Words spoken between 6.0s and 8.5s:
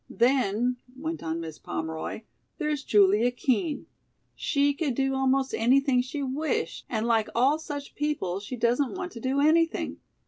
she wished, and like all such people